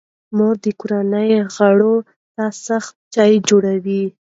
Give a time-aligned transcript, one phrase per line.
[0.35, 1.95] مور د کورنۍ غړو
[2.35, 4.03] ته صحي چای جوړوي.